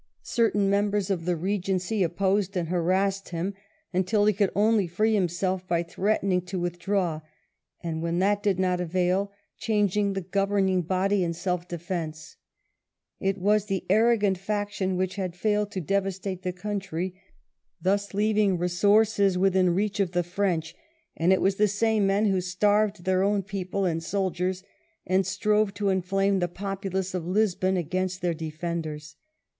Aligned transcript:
Certain 0.23 0.63
142 0.71 1.13
WELLINGTON 1.13 1.27
chaf. 1.27 1.29
mem\jeT% 1.29 1.69
of 1.69 1.85
the 1.85 1.97
'Be^eacy 1.99 2.03
opposed 2.07 2.57
and 2.57 2.69
haiasBed 2.69 3.29
him 3.29 3.53
Utttll 3.93 4.35
tie 4.35 4.47
eould 4.47 4.51
onlf 4.53 4.89
free 4.89 5.13
himself 5.13 5.63
hy 5.69 5.83
Uuesdemng 5.83 6.45
to 6.47 6.59
with 6.59 6.79
draw; 6.79 7.21
tuid^ 7.85 8.01
when 8.01 8.17
ihaX 8.17 8.41
didnot 8.41 8.79
aTail, 8.79 9.29
changing 9.59 10.13
the 10.13 10.23
govem 10.23 10.67
ing 10.69 10.83
borlf 10.85 11.11
in 11.21 11.35
«elf 11.47 11.67
defence* 11.67 12.37
It 13.19 13.37
was 13.37 13.65
the 13.65 13.85
arrogant 13.91 14.39
faction 14.39 14.97
which 14.97 15.17
had 15.17 15.35
failed 15.35 15.69
to 15.73 15.81
derastato 15.81 16.39
tiie 16.41 16.59
comitiy, 16.59 17.13
tiins 17.85 18.13
leaving 18.15 18.57
resourcai 18.57 19.37
within 19.37 19.75
reach 19.75 19.99
of 19.99 20.13
the 20.13 20.23
French, 20.23 20.73
and 21.15 21.31
it 21.31 21.41
was 21.41 21.57
the 21.57 21.67
same 21.67 22.07
men 22.07 22.25
who 22.25 22.41
starved 22.41 23.03
their 23.03 23.21
own 23.21 23.43
people 23.43 23.85
and 23.85 24.01
soldiers 24.01 24.63
and 25.05 25.27
strove 25.27 25.75
to 25.75 25.89
inflame 25.89 26.39
the 26.39 26.47
populace 26.47 27.13
of 27.13 27.27
Lisbon 27.27 27.77
against 27.77 28.23
their 28.23 28.33
defenders. 28.33 29.15